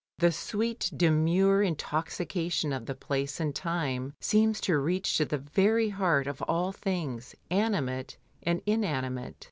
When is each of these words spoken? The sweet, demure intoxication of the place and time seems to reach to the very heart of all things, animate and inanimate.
The 0.17 0.31
sweet, 0.31 0.91
demure 0.97 1.61
intoxication 1.61 2.73
of 2.73 2.87
the 2.87 2.95
place 2.95 3.39
and 3.39 3.53
time 3.53 4.15
seems 4.19 4.59
to 4.61 4.79
reach 4.79 5.15
to 5.17 5.25
the 5.25 5.37
very 5.37 5.89
heart 5.89 6.25
of 6.25 6.41
all 6.47 6.71
things, 6.71 7.35
animate 7.51 8.17
and 8.41 8.63
inanimate. 8.65 9.35